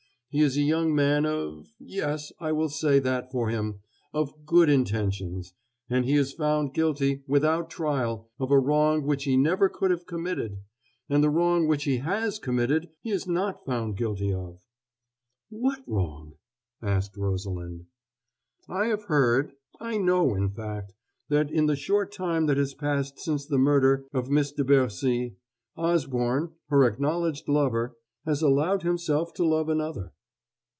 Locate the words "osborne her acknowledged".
25.75-27.49